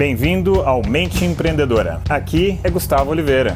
Bem-vindo 0.00 0.62
ao 0.62 0.80
Mente 0.82 1.26
Empreendedora. 1.26 2.00
Aqui 2.08 2.58
é 2.64 2.70
Gustavo 2.70 3.10
Oliveira. 3.10 3.54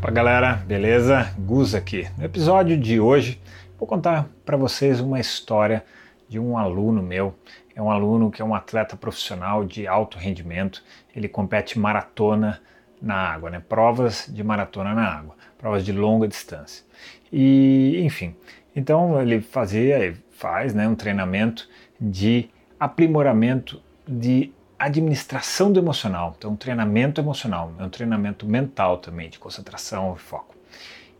Fala 0.00 0.12
galera, 0.12 0.54
beleza? 0.54 1.32
Gus 1.38 1.72
aqui. 1.72 2.08
No 2.18 2.24
episódio 2.24 2.76
de 2.76 2.98
hoje, 2.98 3.40
vou 3.78 3.86
contar 3.86 4.28
para 4.44 4.56
vocês 4.56 4.98
uma 4.98 5.20
história 5.20 5.84
de 6.28 6.40
um 6.40 6.58
aluno 6.58 7.00
meu. 7.00 7.32
É 7.76 7.80
um 7.80 7.88
aluno 7.88 8.28
que 8.28 8.42
é 8.42 8.44
um 8.44 8.56
atleta 8.56 8.96
profissional 8.96 9.64
de 9.64 9.86
alto 9.86 10.18
rendimento. 10.18 10.82
Ele 11.14 11.28
compete 11.28 11.78
maratona 11.78 12.60
na 13.00 13.14
água, 13.14 13.50
né? 13.50 13.62
Provas 13.68 14.28
de 14.28 14.42
maratona 14.42 14.92
na 14.94 15.14
água, 15.14 15.36
provas 15.56 15.84
de 15.84 15.92
longa 15.92 16.26
distância. 16.26 16.84
E, 17.32 18.02
enfim, 18.04 18.34
então 18.74 19.22
ele 19.22 19.40
fazia, 19.40 20.12
faz, 20.32 20.74
né, 20.74 20.88
um 20.88 20.96
treinamento 20.96 21.68
de 22.00 22.50
aprimoramento 22.80 23.80
de 24.06 24.52
administração 24.78 25.72
do 25.72 25.80
emocional. 25.80 26.34
Então, 26.36 26.52
um 26.52 26.56
treinamento 26.56 27.20
emocional, 27.20 27.72
é 27.78 27.84
um 27.84 27.88
treinamento 27.88 28.46
mental 28.46 28.98
também, 28.98 29.30
de 29.30 29.38
concentração 29.38 30.14
e 30.14 30.18
foco. 30.18 30.54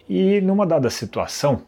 E 0.08 0.40
numa 0.40 0.66
dada 0.66 0.90
situação, 0.90 1.62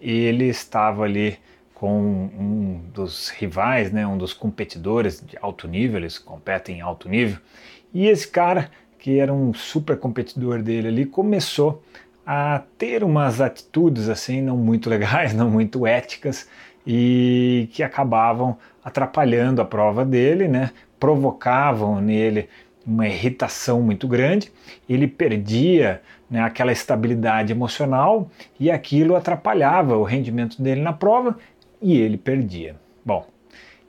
ele 0.00 0.46
estava 0.46 1.04
ali 1.04 1.38
com 1.74 2.00
um 2.00 2.80
dos 2.94 3.28
rivais, 3.30 3.90
né, 3.90 4.06
um 4.06 4.16
dos 4.16 4.32
competidores 4.32 5.20
de 5.20 5.36
alto 5.40 5.66
nível, 5.66 5.98
eles 5.98 6.16
competem 6.16 6.78
em 6.78 6.80
alto 6.80 7.08
nível, 7.08 7.38
e 7.92 8.06
esse 8.06 8.28
cara, 8.28 8.70
que 8.98 9.18
era 9.18 9.32
um 9.32 9.52
super 9.52 9.98
competidor 9.98 10.62
dele 10.62 10.86
ali, 10.86 11.04
começou 11.04 11.82
a 12.24 12.62
ter 12.78 13.02
umas 13.02 13.40
atitudes 13.40 14.08
assim 14.08 14.40
não 14.40 14.56
muito 14.56 14.88
legais, 14.88 15.34
não 15.34 15.50
muito 15.50 15.84
éticas 15.84 16.48
e 16.86 17.68
que 17.72 17.82
acabavam 17.82 18.56
atrapalhando 18.84 19.62
a 19.62 19.64
prova 19.64 20.04
dele, 20.04 20.48
né? 20.48 20.70
provocavam 20.98 22.00
nele 22.00 22.48
uma 22.86 23.06
irritação 23.06 23.80
muito 23.80 24.08
grande, 24.08 24.52
ele 24.88 25.06
perdia 25.06 26.00
né, 26.28 26.40
aquela 26.40 26.72
estabilidade 26.72 27.52
emocional 27.52 28.30
e 28.58 28.70
aquilo 28.70 29.14
atrapalhava 29.14 29.96
o 29.96 30.02
rendimento 30.02 30.60
dele 30.60 30.80
na 30.80 30.92
prova 30.92 31.36
e 31.80 31.96
ele 31.96 32.16
perdia. 32.16 32.76
Bom, 33.04 33.26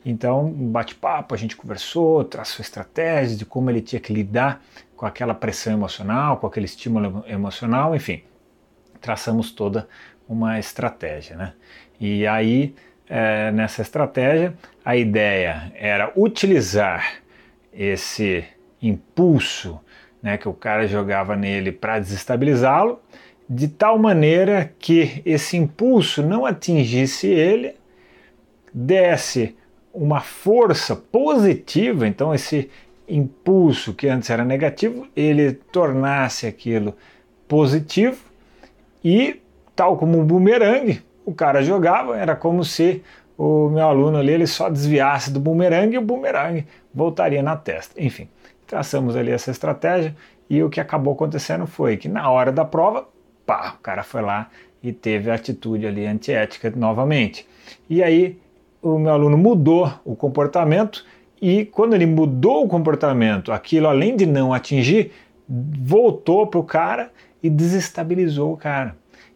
então, 0.06 0.52
bate-papo, 0.52 1.34
a 1.34 1.38
gente 1.38 1.56
conversou, 1.56 2.23
traçou 2.23 2.62
estratégias 2.62 3.38
de 3.38 3.46
como 3.46 3.70
ele 3.70 3.81
tinha 3.81 4.00
que 4.00 4.14
lidar 4.14 4.62
com 4.96 5.06
aquela 5.06 5.34
pressão 5.34 5.73
emocional, 5.73 6.38
com 6.38 6.48
aquele 6.48 6.66
estímulo 6.66 7.23
emocional, 7.28 7.96
enfim, 7.96 8.23
traçamos 9.00 9.52
toda 9.52 9.88
uma 10.28 10.60
estratégia. 10.60 11.36
Né? 11.36 11.54
E 12.00 12.26
aí, 12.28 12.74
é, 13.10 13.52
nessa 13.52 13.82
estratégia, 13.82 14.54
a 14.84 14.96
ideia 14.96 15.72
era 15.76 16.12
utilizar 16.16 17.16
esse 17.74 18.44
impulso 18.82 19.80
né, 20.22 20.38
que 20.38 20.48
o 20.48 20.54
cara 20.54 20.88
jogava 20.88 21.36
nele 21.36 21.72
para 21.72 22.00
desestabilizá-lo, 22.00 23.02
de 23.50 23.68
tal 23.68 24.00
maneira 24.00 24.74
que 24.80 25.22
esse 25.26 25.58
impulso 25.58 26.24
não 26.24 26.46
atingisse 26.46 27.28
ele, 27.28 27.76
desse 28.74 29.56
uma 29.94 30.22
força 30.22 30.96
positiva, 30.96 32.08
então 32.08 32.34
esse 32.34 32.70
impulso 33.08 33.94
que 33.94 34.08
antes 34.08 34.30
era 34.30 34.44
negativo, 34.44 35.08
ele 35.16 35.54
tornasse 35.54 36.48
aquilo 36.48 36.96
positivo 37.48 38.18
e, 39.04 39.40
tal 39.76 39.98
como 39.98 40.20
um 40.20 40.26
bumerangue, 40.26 41.02
o 41.26 41.34
cara 41.34 41.62
jogava, 41.62 42.18
era 42.18 42.36
como 42.36 42.64
se 42.64 43.02
o 43.38 43.70
meu 43.70 43.88
aluno 43.88 44.18
ali 44.18 44.32
ele 44.32 44.48
só 44.48 44.70
desviasse 44.70 45.32
do 45.32 45.40
bumerangue 45.40 45.96
e 45.96 45.98
o 45.98 46.02
bumerangue 46.02 46.66
voltaria 46.94 47.42
na 47.42 47.56
testa. 47.56 48.02
Enfim, 48.02 48.28
traçamos 48.68 49.16
ali 49.16 49.32
essa 49.32 49.52
estratégia 49.52 50.16
e 50.50 50.62
o 50.62 50.70
que 50.70 50.80
acabou 50.80 51.14
acontecendo 51.14 51.66
foi 51.66 51.98
que 51.98 52.08
na 52.08 52.30
hora 52.30 52.52
da 52.52 52.66
prova, 52.66 53.08
pá, 53.46 53.76
o 53.78 53.82
cara 53.82 54.03
foi 54.03 54.22
lá 54.22 54.50
e 54.81 54.92
teve 54.92 55.31
a 55.31 55.36
atitude 55.36 55.88
ali 55.88 56.06
antiética 56.06 56.72
novamente. 56.76 57.47
E 57.90 58.03
aí 58.03 58.38
o 58.81 59.00
meu 59.00 59.14
aluno 59.14 59.38
mudou 59.38 59.92
o 60.03 60.16
comportamento 60.16 61.06
e 61.42 61.66
quando 61.66 61.94
ele 61.94 62.06
mudou 62.06 62.64
o 62.64 62.68
comportamento, 62.68 63.52
aquilo 63.52 63.88
além 63.88 64.16
de 64.16 64.26
não 64.26 64.53
atingir, 64.53 65.12
voltou 65.47 66.47
para 66.47 66.59
o 66.59 66.64
cara 66.64 67.12
e 67.42 67.50
desestabilizou 67.50 68.53
o 68.53 68.58
cara. 68.58 68.96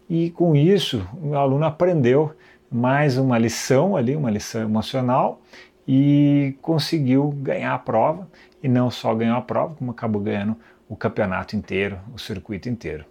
E 0.10 0.30
com 0.32 0.56
isso, 0.56 1.06
o 1.22 1.36
aluno 1.36 1.66
aprendeu 1.66 2.34
mais 2.72 3.18
uma 3.18 3.38
lição 3.38 3.96
ali, 3.96 4.16
uma 4.16 4.32
lição 4.32 4.62
emocional, 4.62 5.42
e 5.88 6.56
conseguiu 6.62 7.30
ganhar 7.42 7.74
a 7.74 7.80
prova. 7.80 8.28
E 8.62 8.68
não 8.68 8.90
só 8.90 9.14
ganhou 9.14 9.38
a 9.38 9.42
prova, 9.42 9.76
como 9.76 9.92
acabou 9.92 10.22
ganhando 10.22 10.56
o 10.90 10.96
campeonato 10.96 11.56
inteiro, 11.56 12.00
o 12.14 12.20
circuito 12.20 12.70
inteiro. 12.70 13.06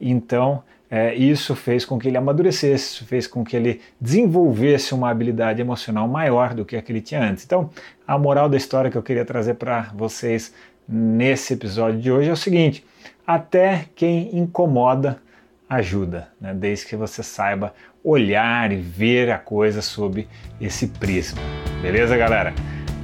Então, 0.00 0.62
é, 0.90 1.14
isso 1.14 1.56
fez 1.56 1.84
com 1.84 1.98
que 1.98 2.08
ele 2.08 2.16
amadurecesse, 2.16 2.94
isso 2.94 3.06
fez 3.06 3.26
com 3.26 3.44
que 3.44 3.56
ele 3.56 3.80
desenvolvesse 4.00 4.94
uma 4.94 5.10
habilidade 5.10 5.60
emocional 5.60 6.06
maior 6.06 6.54
do 6.54 6.64
que 6.64 6.76
a 6.76 6.82
que 6.82 6.92
ele 6.92 7.00
tinha 7.00 7.22
antes. 7.22 7.44
Então, 7.44 7.70
a 8.06 8.18
moral 8.18 8.48
da 8.48 8.56
história 8.56 8.90
que 8.90 8.98
eu 8.98 9.02
queria 9.02 9.24
trazer 9.24 9.54
para 9.54 9.90
vocês 9.94 10.52
nesse 10.86 11.54
episódio 11.54 12.00
de 12.00 12.12
hoje 12.12 12.28
é 12.28 12.32
o 12.32 12.36
seguinte: 12.36 12.84
até 13.26 13.86
quem 13.96 14.36
incomoda 14.36 15.20
ajuda, 15.68 16.28
né? 16.40 16.52
desde 16.54 16.86
que 16.86 16.96
você 16.96 17.22
saiba 17.22 17.74
olhar 18.02 18.70
e 18.70 18.76
ver 18.76 19.30
a 19.30 19.38
coisa 19.38 19.80
sob 19.80 20.28
esse 20.60 20.88
prisma. 20.88 21.40
Beleza, 21.80 22.16
galera? 22.16 22.54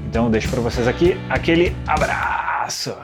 Então 0.09 0.31
deixo 0.31 0.49
para 0.49 0.61
vocês 0.61 0.87
aqui 0.87 1.17
aquele 1.29 1.75
abraço. 1.87 2.95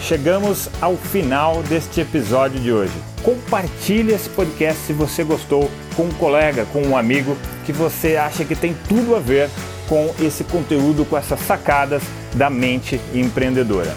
Chegamos 0.00 0.68
ao 0.82 0.96
final 0.96 1.62
deste 1.62 2.02
episódio 2.02 2.60
de 2.60 2.70
hoje. 2.70 2.92
Compartilhe 3.22 4.12
esse 4.12 4.28
podcast 4.28 4.82
se 4.82 4.92
você 4.92 5.24
gostou 5.24 5.70
com 5.96 6.04
um 6.04 6.12
colega, 6.12 6.66
com 6.66 6.82
um 6.82 6.96
amigo 6.96 7.36
que 7.64 7.72
você 7.72 8.16
acha 8.16 8.44
que 8.44 8.54
tem 8.54 8.76
tudo 8.86 9.16
a 9.16 9.18
ver 9.18 9.48
com 9.88 10.14
esse 10.20 10.44
conteúdo, 10.44 11.06
com 11.06 11.16
essas 11.16 11.40
sacadas 11.40 12.02
da 12.34 12.50
mente 12.50 13.00
empreendedora. 13.14 13.94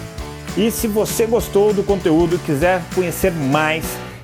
E 0.55 0.71
se 0.71 0.87
você 0.87 1.25
gostou 1.25 1.73
do 1.73 1.83
conteúdo 1.83 2.35
e 2.37 2.39
quiser 2.39 2.81
conhecer 2.95 3.31
mais 3.31 3.85